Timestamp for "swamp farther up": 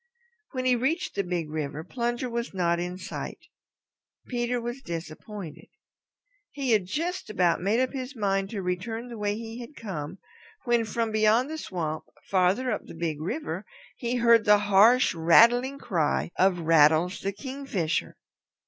11.59-12.81